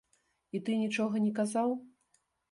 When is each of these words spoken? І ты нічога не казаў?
І 0.55 0.61
ты 0.69 0.77
нічога 0.83 1.21
не 1.25 1.29
казаў? 1.39 1.69